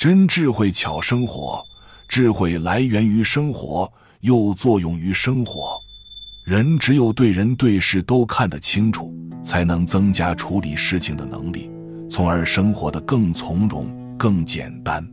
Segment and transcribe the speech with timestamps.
[0.00, 1.62] 真智慧巧生活，
[2.08, 3.86] 智慧来源于生活，
[4.22, 5.78] 又作用于生活。
[6.42, 11.70] 人只有对人对事都看得清楚，才能增加处理事情的能力，
[12.08, 15.06] 从而生活得更从容、更简单。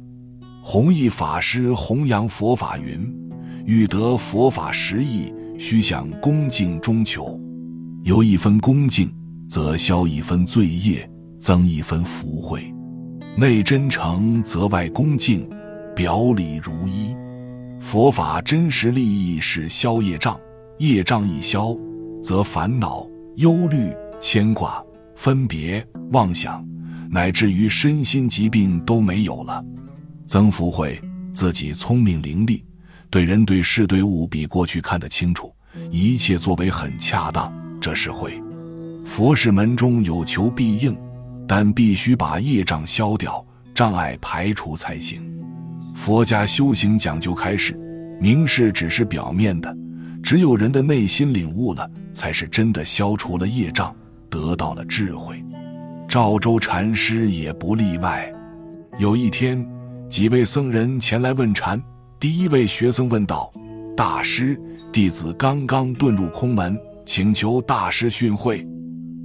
[0.63, 3.13] 弘一法师弘扬佛法云
[3.67, 7.37] ：“欲得佛法实意，须向恭敬中求。
[8.05, 9.13] 有一分恭敬，
[9.49, 11.11] 则消一分罪业，
[11.41, 12.73] 增一分福慧。
[13.39, 15.47] 内真诚，则外恭敬，
[15.95, 17.15] 表里如一。
[17.79, 20.35] 佛法真实利益是消业障。”
[20.79, 21.75] 业障一消，
[22.21, 24.83] 则烦恼、忧虑、牵挂、
[25.15, 26.67] 分别、妄想，
[27.11, 29.63] 乃至于身心疾病都没有了。
[30.25, 30.99] 曾福慧
[31.31, 32.63] 自己聪明伶俐，
[33.09, 35.53] 对人对事对物比过去看得清楚，
[35.91, 38.31] 一切作为很恰当，这是慧。
[39.05, 40.97] 佛事门中有求必应，
[41.47, 43.43] 但必须把业障消掉，
[43.73, 45.21] 障碍排除才行。
[45.95, 47.73] 佛家修行讲究开示，
[48.19, 49.75] 明示只是表面的。
[50.21, 53.95] 只有人的内心领悟了，才是真的消除了业障，
[54.29, 55.41] 得到了智慧。
[56.07, 58.29] 赵州禅师也不例外。
[58.97, 59.65] 有一天，
[60.09, 61.81] 几位僧人前来问禅。
[62.19, 63.49] 第一位学僧问道
[63.95, 64.59] ：“大师，
[64.91, 68.67] 弟子刚刚遁入空门，请求大师训诲。”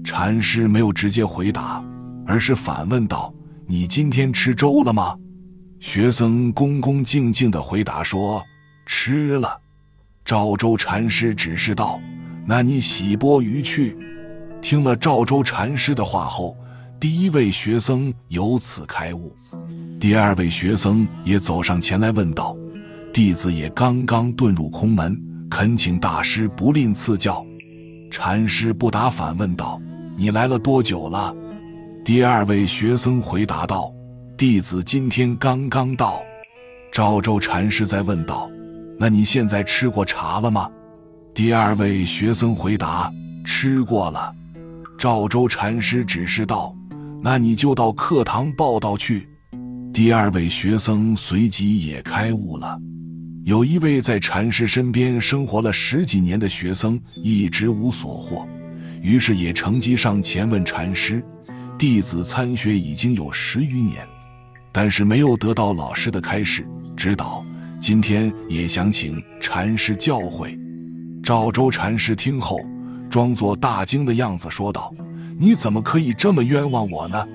[0.05, 1.83] 禅师没有直接回答，
[2.33, 3.31] 而是反问道
[3.69, 5.15] ：“你今天吃粥了吗？”
[5.79, 8.43] 学僧恭恭敬敬地回答说
[8.89, 9.61] ：“吃了。”
[10.25, 12.01] 赵州禅师指示道
[12.49, 13.95] ：“那你洗钵鱼去。”
[14.63, 16.57] 听了赵州禅师的话后，
[16.99, 19.37] 第一位学僧由此开悟。
[20.01, 22.57] 第二位学僧也走上前来问道
[23.13, 27.45] ：“弟子也刚刚遁入空门，恳请大师不吝赐教。”
[28.11, 29.79] 禅师不答，反问道
[30.17, 31.37] ：“你来了多久了？”
[32.05, 33.95] 第二位学僧回答道
[34.37, 36.21] ：“弟子今天刚刚到。”
[36.91, 38.51] 赵州禅师再问道。
[38.99, 40.69] 那你现在吃过茶了吗？
[41.33, 43.09] 第二位学僧回答
[43.47, 44.35] ：“吃过了。”
[44.99, 46.75] 赵州禅师指示道
[47.23, 49.29] ：“那你就到课堂报道去。”
[49.95, 52.77] 第二位学僧随即也开悟了。
[53.45, 58.45] 有一位在禅师身边生活了十几年的学僧一直无所获，
[59.01, 61.25] 于是也乘机上前问禅师
[61.83, 64.07] ：“弟子参学已经有十余年，
[64.71, 66.65] 但是没有得到老师的开示
[66.97, 67.45] 指导。”
[67.83, 70.57] 今天也想请禅师教诲。
[71.25, 72.61] 赵州禅师听后，
[73.11, 74.95] 装作大惊的样子说道
[75.37, 77.27] ：“你怎么可以这么冤枉我呢？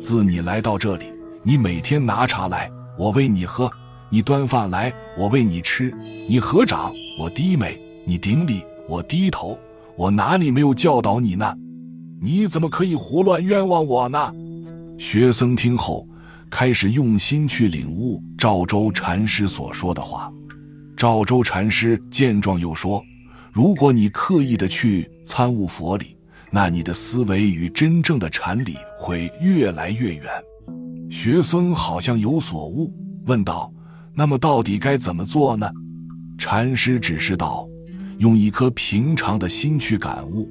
[0.00, 1.06] 自你来到这里，
[1.42, 3.68] 你每天拿茶来，我喂你喝；
[4.08, 5.90] 你端饭来，我喂你吃；
[6.28, 7.76] 你合掌，我低眉；
[8.06, 9.58] 你顶礼，我低头。
[9.96, 11.52] 我哪里没有教导你呢？
[12.20, 14.32] 你怎么可以胡乱冤枉我呢？”
[14.98, 16.06] 学僧听后。
[16.50, 20.28] 开始用心去领悟赵州禅师所说的话。
[20.96, 23.00] 赵州禅师见状又说
[23.54, 26.16] ：“如果你刻意的去参悟佛理，
[26.50, 30.24] 那你的思维与真正的禅理会越来越远。”
[31.08, 32.92] 学僧好像有所悟，
[33.26, 33.72] 问道
[34.12, 35.70] ：“那么到底该怎么做呢？”
[36.36, 37.64] 禅师指示道
[38.18, 40.50] ：“用一颗平常的心去感悟。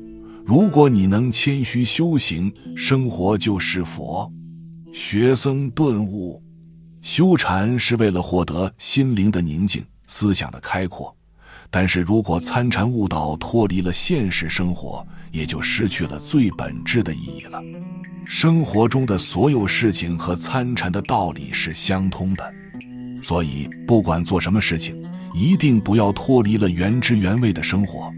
[0.49, 4.27] 如果你能谦虚修行，生活就是佛。”
[4.91, 6.41] 学僧顿悟，
[7.03, 11.15] 修禅是为了获得心灵的宁静、思想的开阔。
[11.69, 17.61] 但是如果参禅悟道脱离了现实生活，也就失去了最本质的意义了。
[18.25, 22.53] 生活中的所有事情和参禅的道理是相通的，
[23.21, 24.99] 所以不管做什么事情，
[25.35, 28.11] 一定不要脱离了原汁原味的生活。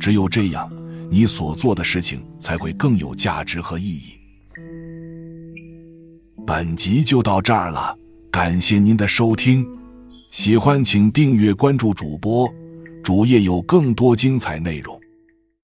[0.00, 0.70] 只有这样，
[1.10, 4.18] 你所做的事情才会更有价值和意义。
[6.46, 7.96] 本集就到这儿了，
[8.30, 9.66] 感谢您的收听，
[10.32, 12.52] 喜欢请订阅关注主播，
[13.02, 15.00] 主页有更多精彩内容。